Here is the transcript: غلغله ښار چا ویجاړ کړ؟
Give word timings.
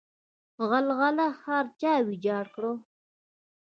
غلغله 0.69 1.27
ښار 1.39 1.65
چا 1.81 1.93
ویجاړ 2.07 2.45
کړ؟ 2.55 2.65